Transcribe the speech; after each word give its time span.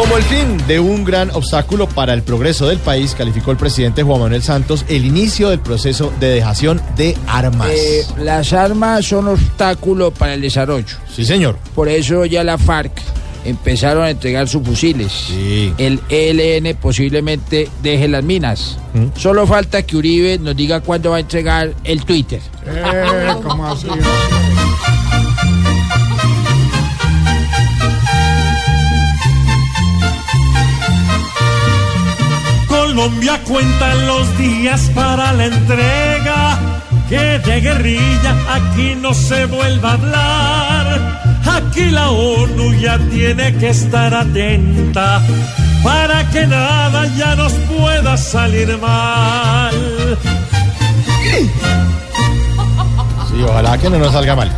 Como 0.00 0.16
el 0.16 0.22
fin 0.22 0.56
de 0.66 0.80
un 0.80 1.04
gran 1.04 1.28
obstáculo 1.34 1.86
para 1.86 2.14
el 2.14 2.22
progreso 2.22 2.66
del 2.66 2.78
país, 2.78 3.14
calificó 3.14 3.50
el 3.50 3.58
presidente 3.58 4.02
Juan 4.02 4.18
Manuel 4.18 4.42
Santos 4.42 4.86
el 4.88 5.04
inicio 5.04 5.50
del 5.50 5.60
proceso 5.60 6.10
de 6.18 6.28
dejación 6.28 6.80
de 6.96 7.14
armas. 7.26 7.68
Eh, 7.70 8.06
las 8.18 8.54
armas 8.54 9.04
son 9.04 9.28
obstáculo 9.28 10.10
para 10.10 10.32
el 10.32 10.40
desarrollo. 10.40 10.96
sí, 11.14 11.26
señor. 11.26 11.58
Por 11.74 11.90
eso 11.90 12.24
ya 12.24 12.42
la 12.42 12.56
FARC 12.56 12.92
empezaron 13.44 14.04
a 14.04 14.08
entregar 14.08 14.48
sus 14.48 14.62
fusiles. 14.66 15.12
Sí. 15.12 15.74
El 15.76 16.00
ELN 16.08 16.74
posiblemente 16.76 17.68
deje 17.82 18.08
las 18.08 18.24
minas. 18.24 18.78
¿Mm? 18.94 19.08
Solo 19.18 19.46
falta 19.46 19.82
que 19.82 19.98
Uribe 19.98 20.38
nos 20.38 20.56
diga 20.56 20.80
cuándo 20.80 21.10
va 21.10 21.18
a 21.18 21.20
entregar 21.20 21.74
el 21.84 22.06
Twitter. 22.06 22.40
Eh, 22.66 23.34
¿cómo 23.42 23.66
así? 23.66 23.86
Colombia 33.00 33.40
cuenta 33.48 33.94
los 33.94 34.36
días 34.36 34.90
para 34.94 35.32
la 35.32 35.46
entrega, 35.46 36.58
que 37.08 37.38
de 37.38 37.60
guerrilla 37.62 38.36
aquí 38.50 38.94
no 38.94 39.14
se 39.14 39.46
vuelva 39.46 39.92
a 39.92 39.94
hablar. 39.94 41.40
Aquí 41.46 41.84
la 41.86 42.10
ONU 42.10 42.74
ya 42.74 42.98
tiene 43.10 43.56
que 43.56 43.70
estar 43.70 44.12
atenta 44.12 45.22
para 45.82 46.28
que 46.28 46.46
nada 46.46 47.06
ya 47.16 47.36
nos 47.36 47.54
pueda 47.54 48.18
salir 48.18 48.76
mal. 48.76 49.74
Sí, 53.30 53.42
ojalá 53.42 53.78
que 53.78 53.88
no 53.88 53.98
nos 53.98 54.12
salga 54.12 54.36
mal. 54.36 54.54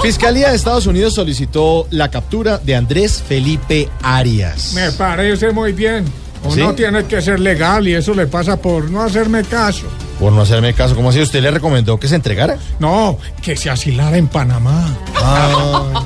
Fiscalía 0.00 0.50
de 0.50 0.56
Estados 0.56 0.86
Unidos 0.86 1.14
solicitó 1.14 1.88
la 1.90 2.08
captura 2.08 2.58
de 2.58 2.76
Andrés 2.76 3.20
Felipe 3.20 3.90
Arias. 4.00 4.74
Me 4.74 4.92
parece 4.92 5.50
muy 5.50 5.72
bien. 5.72 6.29
Uno 6.42 6.70
¿Sí? 6.70 6.76
tiene 6.76 7.04
que 7.04 7.20
ser 7.20 7.38
legal 7.38 7.86
y 7.86 7.94
eso 7.94 8.14
le 8.14 8.26
pasa 8.26 8.56
por 8.56 8.90
no 8.90 9.02
hacerme 9.02 9.44
caso. 9.44 9.86
Por 10.18 10.32
no 10.32 10.42
hacerme 10.42 10.74
caso, 10.74 10.94
¿cómo 10.94 11.10
así? 11.10 11.20
¿Usted 11.20 11.42
le 11.42 11.50
recomendó 11.50 11.98
que 11.98 12.08
se 12.08 12.14
entregara? 12.14 12.56
No, 12.78 13.18
que 13.42 13.56
se 13.56 13.70
asilara 13.70 14.16
en 14.16 14.28
Panamá. 14.28 14.86
Ah, 15.16 16.02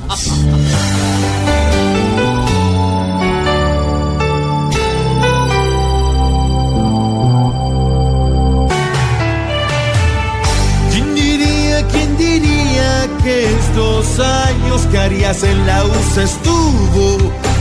¿Quién 10.91 11.15
diría, 11.15 11.87
quién 11.89 12.17
diría 12.17 13.09
que 13.23 13.47
estos 13.57 14.21
años 14.21 14.83
que 14.91 14.99
harías 14.99 15.43
en 15.43 15.67
la 15.67 15.85
USA 15.85 16.23
estuvo 16.23 17.19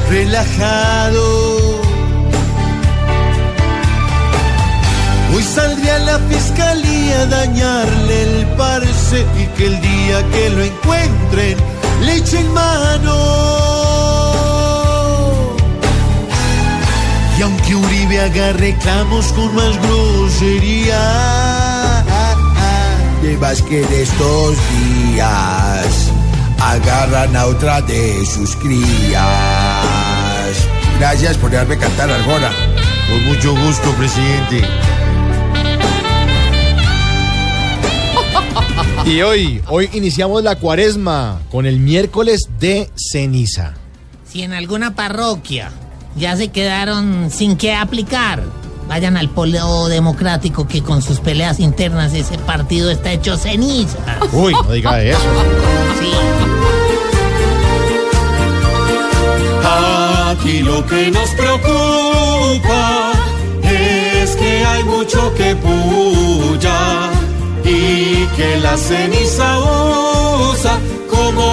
relajado? 0.10 1.62
Hoy 5.34 5.42
saldría 5.42 5.98
la 6.00 6.20
fiscalía 6.20 7.21
a 7.21 7.26
dañarle 7.26 8.23
el 8.23 8.45
parece 8.55 9.26
y 9.39 9.48
que 9.58 9.66
el 9.66 9.82
día 9.82 10.23
que 10.32 10.49
lo 10.52 10.61
encuentren 10.64 11.58
le 12.02 12.16
echen 12.17 12.54
mano. 12.54 13.16
Y 17.38 17.42
aunque 17.42 17.76
Uribe 17.76 18.21
haga 18.21 18.54
reclamos 18.54 19.33
con 19.33 19.55
más 19.55 19.76
grosería, 19.82 21.02
más 23.39 23.61
que 23.64 23.82
en 23.82 23.94
estos 23.94 24.55
días 24.71 26.11
agarran 26.60 27.36
a 27.36 27.48
otra 27.48 27.82
de 27.82 28.23
sus 28.26 28.55
crías. 28.58 29.23
Gracias 31.00 31.38
por 31.38 31.50
dejarme 31.50 31.77
cantar 31.77 32.11
Argona. 32.11 32.52
Con 33.10 33.26
mucho 33.26 33.55
gusto, 33.55 33.92
presidente. 33.95 34.61
Y 39.05 39.21
hoy, 39.21 39.61
hoy 39.67 39.89
iniciamos 39.93 40.43
la 40.43 40.55
cuaresma 40.55 41.41
con 41.52 41.65
el 41.65 41.80
miércoles 41.80 42.47
de 42.59 42.89
ceniza. 42.95 43.73
Si 44.25 44.41
en 44.41 44.53
alguna 44.53 44.95
parroquia 44.95 45.71
ya 46.15 46.36
se 46.37 46.49
quedaron 46.49 47.30
sin 47.30 47.58
qué 47.58 47.73
aplicar, 47.73 48.43
vayan 48.87 49.17
al 49.17 49.30
polo 49.30 49.87
democrático 49.87 50.67
que 50.67 50.81
con 50.81 51.02
sus 51.02 51.19
peleas 51.19 51.59
internas 51.59 52.14
ese 52.14 52.37
partido 52.39 52.89
está 52.89 53.11
hecho 53.11 53.37
ceniza. 53.37 53.97
Uy, 54.31 54.53
no 54.53 54.71
diga 54.71 55.02
eso. 55.03 55.20
Sí. 55.99 56.11
Aquí 59.65 60.59
lo 60.59 60.85
que 60.87 61.11
nos 61.11 61.30
preocupa 61.31 62.23
que 68.43 68.59
la 68.59 68.77
ceniza 68.77 69.59
usa 70.52 70.76
como 71.09 71.43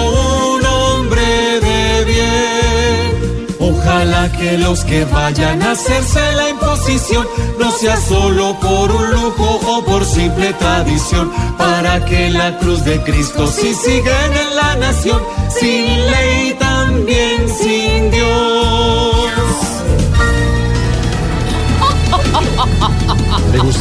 un 0.55 0.65
hombre 0.65 1.59
de 1.67 2.05
bien. 2.05 3.47
Ojalá 3.59 4.31
que 4.31 4.57
los 4.57 4.83
que 4.83 5.05
vayan 5.05 5.61
a 5.61 5.71
hacerse 5.71 6.19
la 6.33 6.49
imposición 6.49 7.25
no 7.59 7.71
sea 7.71 7.97
solo 7.97 8.59
por 8.59 8.91
un 8.91 9.11
lujo 9.11 9.49
o 9.73 9.85
por 9.85 10.03
simple 10.05 10.53
tradición, 10.53 11.31
para 11.57 12.03
que 12.05 12.29
la 12.29 12.57
cruz 12.59 12.83
de 12.83 13.01
Cristo 13.03 13.47
sí 13.47 13.73
siga 13.73 14.17
en 14.25 14.55
la 14.55 14.75
nación, 14.75 15.21
sin 15.59 15.85
ley 16.11 16.55
también 16.59 17.37
sin 17.59 18.11
Dios. 18.11 18.50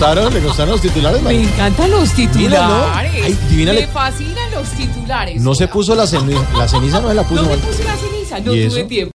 Gustaron? 0.00 0.33
¿Le 0.33 0.41
gustaron 0.41 0.72
los 0.72 0.81
titulares? 0.81 1.21
Me 1.22 1.25
Mari? 1.25 1.43
encantan 1.44 1.91
los 1.91 2.11
titulares. 2.15 2.69
¿no? 2.69 2.94
Ay, 2.94 3.38
divina, 3.50 3.72
me 3.75 3.81
le- 3.81 3.87
fascinan 3.88 4.50
los 4.53 4.69
titulares. 4.71 5.43
No 5.43 5.55
se 5.55 5.69
puso 5.69 5.94
la 5.94 6.06
ceniza, 6.06 6.41
la 6.56 6.66
ceniza 6.66 7.00
no 7.00 7.09
se 7.09 7.15
la 7.15 7.22
puso. 7.22 7.43
No 7.43 7.50
me 7.50 7.56
puse 7.59 7.84
la 7.84 7.97
ceniza, 7.97 8.41
no 8.41 8.55
¿Y 8.55 8.66
tuve 8.69 8.81
eso? 8.81 8.87
tiempo. 8.88 9.09